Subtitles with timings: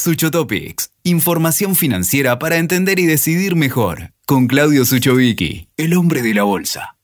[0.00, 6.44] Suchotopics, información financiera para entender y decidir mejor, con Claudio Suchovicki, el hombre de la
[6.44, 6.96] bolsa.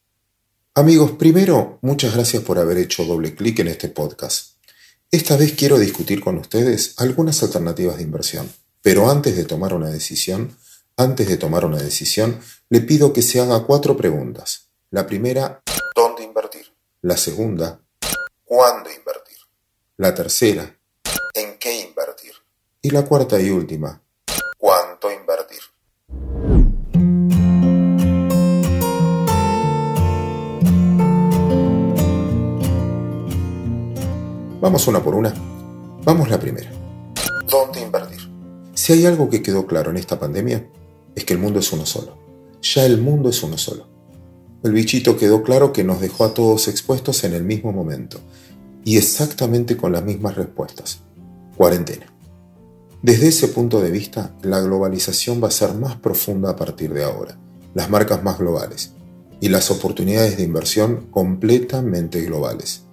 [0.74, 4.56] Amigos, primero, muchas gracias por haber hecho doble clic en este podcast.
[5.10, 8.50] Esta vez quiero discutir con ustedes algunas alternativas de inversión,
[8.80, 10.56] pero antes de tomar una decisión,
[10.96, 12.40] antes de tomar una decisión,
[12.70, 14.68] le pido que se haga cuatro preguntas.
[14.90, 15.62] La primera,
[15.94, 16.72] ¿dónde invertir?
[17.02, 17.78] La segunda,
[18.44, 19.36] ¿cuándo invertir?
[19.98, 20.78] La tercera,
[21.34, 22.32] ¿en qué invertir?
[22.86, 24.00] Y la cuarta y última,
[24.56, 25.58] ¿cuánto invertir?
[34.60, 35.34] Vamos una por una.
[36.04, 36.70] Vamos la primera.
[37.50, 38.20] ¿Dónde invertir?
[38.74, 40.70] Si hay algo que quedó claro en esta pandemia,
[41.16, 42.16] es que el mundo es uno solo.
[42.62, 43.88] Ya el mundo es uno solo.
[44.62, 48.20] El bichito quedó claro que nos dejó a todos expuestos en el mismo momento
[48.84, 51.00] y exactamente con las mismas respuestas.
[51.56, 52.15] Cuarentena.
[53.02, 57.04] Desde ese punto de vista, la globalización va a ser más profunda a partir de
[57.04, 57.38] ahora,
[57.74, 58.92] las marcas más globales
[59.40, 62.84] y las oportunidades de inversión completamente globales.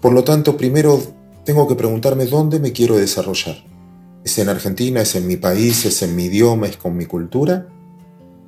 [0.00, 1.02] Por lo tanto, primero
[1.44, 3.56] tengo que preguntarme dónde me quiero desarrollar.
[4.24, 5.00] ¿Es en Argentina?
[5.00, 5.84] ¿Es en mi país?
[5.84, 6.66] ¿Es en mi idioma?
[6.68, 7.68] ¿Es con mi cultura?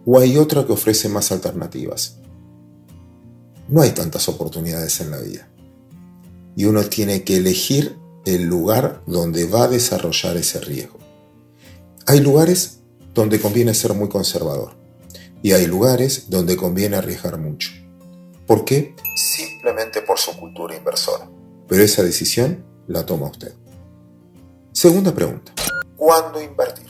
[0.04, 2.18] ¿O hay otra que ofrece más alternativas?
[3.68, 5.48] No hay tantas oportunidades en la vida.
[6.56, 7.96] Y uno tiene que elegir
[8.34, 10.98] el lugar donde va a desarrollar ese riesgo.
[12.06, 12.80] Hay lugares
[13.14, 14.72] donde conviene ser muy conservador
[15.42, 17.70] y hay lugares donde conviene arriesgar mucho.
[18.46, 18.94] ¿Por qué?
[19.14, 21.28] Simplemente por su cultura inversora.
[21.68, 23.54] Pero esa decisión la toma usted.
[24.72, 25.52] Segunda pregunta.
[25.96, 26.86] ¿Cuándo invertir?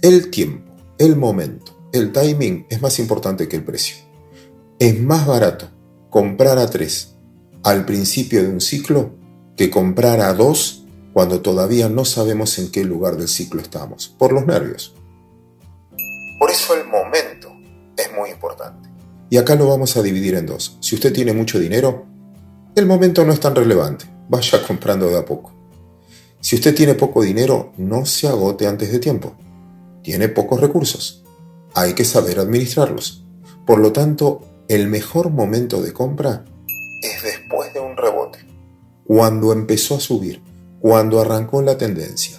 [0.00, 3.96] El tiempo, el momento, el timing es más importante que el precio.
[4.78, 5.68] Es más barato
[6.08, 7.14] comprar a tres
[7.64, 9.21] al principio de un ciclo
[9.62, 10.82] que comprar a dos
[11.12, 14.92] cuando todavía no sabemos en qué lugar del ciclo estamos, por los nervios.
[16.40, 17.52] Por eso el momento
[17.96, 18.88] es muy importante.
[19.30, 20.78] Y acá lo vamos a dividir en dos.
[20.80, 22.06] Si usted tiene mucho dinero,
[22.74, 25.54] el momento no es tan relevante, vaya comprando de a poco.
[26.40, 29.36] Si usted tiene poco dinero, no se agote antes de tiempo.
[30.02, 31.22] Tiene pocos recursos.
[31.72, 33.24] Hay que saber administrarlos.
[33.64, 36.44] Por lo tanto, el mejor momento de compra
[37.00, 37.91] es después de un.
[39.06, 40.42] Cuando empezó a subir,
[40.80, 42.38] cuando arrancó la tendencia.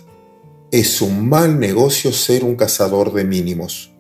[0.72, 3.92] Es un mal negocio ser un cazador de mínimos.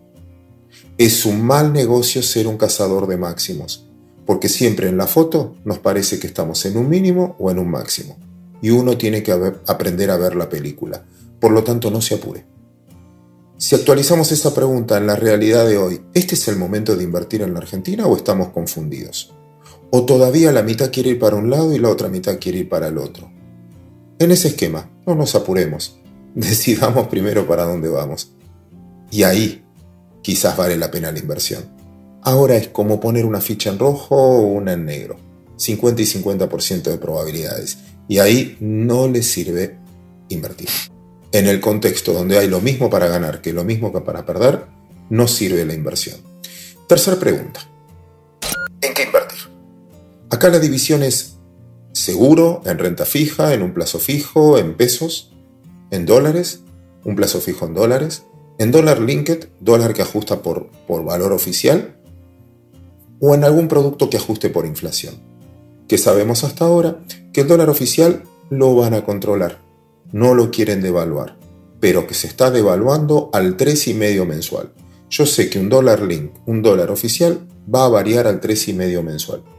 [0.97, 3.87] Es un mal negocio ser un cazador de máximos
[4.25, 7.69] porque siempre en la foto nos parece que estamos en un mínimo o en un
[7.69, 8.17] máximo,
[8.61, 11.03] y uno tiene que aprender a ver la película,
[11.39, 12.45] por lo tanto no se apure.
[13.57, 17.41] Si actualizamos esa pregunta en la realidad de hoy, ¿este es el momento de invertir
[17.41, 19.33] en la Argentina o estamos confundidos?
[19.95, 22.67] ¿O todavía la mitad quiere ir para un lado y la otra mitad quiere ir
[22.67, 23.31] para el otro?
[24.17, 25.99] En ese esquema, no nos apuremos,
[26.33, 28.33] decidamos primero para dónde vamos.
[29.11, 29.63] Y ahí
[30.23, 31.65] quizás vale la pena la inversión.
[32.23, 35.15] Ahora es como poner una ficha en rojo o una en negro.
[35.57, 37.77] 50 y 50% de probabilidades.
[38.07, 39.77] Y ahí no le sirve
[40.29, 40.69] invertir.
[41.31, 44.65] En el contexto donde hay lo mismo para ganar que lo mismo que para perder,
[45.11, 46.17] no sirve la inversión.
[46.87, 47.59] Tercer pregunta.
[48.81, 49.22] ¿En qué invertir?
[50.43, 51.37] Acá la división es
[51.93, 55.31] seguro, en renta fija, en un plazo fijo, en pesos,
[55.89, 56.63] en dólares,
[57.05, 58.23] un plazo fijo en dólares,
[58.57, 61.95] en dólar linked, dólar que ajusta por, por valor oficial,
[63.21, 65.15] o en algún producto que ajuste por inflación,
[65.87, 66.99] que sabemos hasta ahora
[67.31, 69.61] que el dólar oficial lo van a controlar,
[70.11, 71.37] no lo quieren devaluar,
[71.79, 74.73] pero que se está devaluando al 3,5 mensual.
[75.09, 79.52] Yo sé que un dólar link, un dólar oficial, va a variar al 3,5 mensual.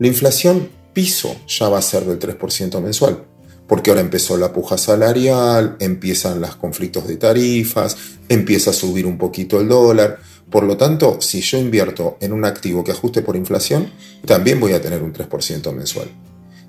[0.00, 3.22] La inflación piso ya va a ser del 3% mensual,
[3.68, 9.18] porque ahora empezó la puja salarial, empiezan los conflictos de tarifas, empieza a subir un
[9.18, 10.18] poquito el dólar,
[10.50, 13.92] por lo tanto, si yo invierto en un activo que ajuste por inflación,
[14.24, 16.08] también voy a tener un 3% mensual.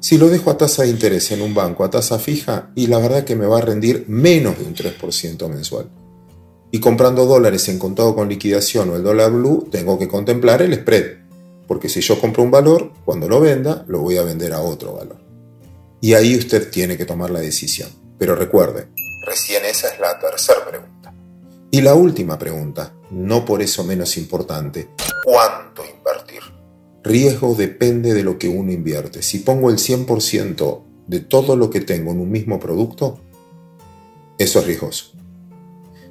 [0.01, 2.99] Si lo dejo a tasa de interés en un banco a tasa fija, y la
[2.99, 5.89] verdad que me va a rendir menos de un 3% mensual.
[6.69, 10.75] Y comprando dólares en contado con liquidación o el dólar blue, tengo que contemplar el
[10.75, 11.20] spread.
[11.71, 14.91] Porque si yo compro un valor, cuando lo venda, lo voy a vender a otro
[14.91, 15.21] valor.
[16.01, 17.87] Y ahí usted tiene que tomar la decisión.
[18.19, 18.89] Pero recuerde,
[19.25, 21.13] recién esa es la tercera pregunta.
[21.71, 24.89] Y la última pregunta, no por eso menos importante,
[25.23, 26.41] ¿cuánto invertir?
[27.05, 29.21] Riesgo depende de lo que uno invierte.
[29.21, 33.21] Si pongo el 100% de todo lo que tengo en un mismo producto,
[34.37, 35.13] eso es riesgoso.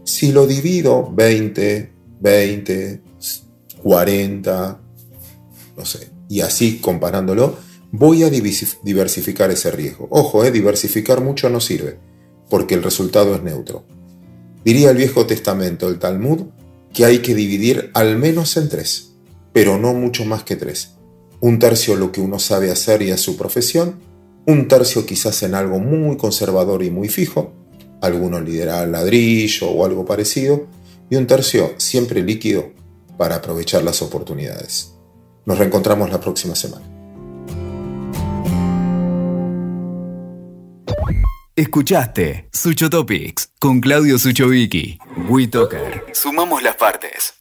[0.04, 3.02] Si lo divido 20, 20,
[3.82, 4.80] 40,
[6.28, 7.56] y así comparándolo,
[7.92, 10.08] voy a diversificar ese riesgo.
[10.10, 11.98] Ojo, eh, diversificar mucho no sirve
[12.50, 13.84] porque el resultado es neutro.
[14.64, 16.48] Diría el Viejo Testamento, el Talmud,
[16.92, 19.14] que hay que dividir al menos en tres,
[19.52, 20.96] pero no mucho más que tres.
[21.40, 24.00] Un tercio lo que uno sabe hacer y es su profesión,
[24.46, 27.52] un tercio quizás en algo muy conservador y muy fijo,
[28.02, 30.66] algunos liderar ladrillo o algo parecido,
[31.08, 32.72] y un tercio siempre líquido
[33.16, 34.94] para aprovechar las oportunidades.
[35.46, 36.86] Nos reencontramos la próxima semana.
[41.56, 44.98] Escuchaste Sucho Topics con Claudio Suchovicki.
[45.28, 46.06] WeToker.
[46.14, 47.39] Sumamos las partes.